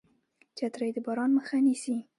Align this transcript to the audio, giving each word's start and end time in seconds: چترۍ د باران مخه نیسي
چترۍ 0.57 0.89
د 0.95 0.97
باران 1.05 1.31
مخه 1.37 1.57
نیسي 1.65 1.97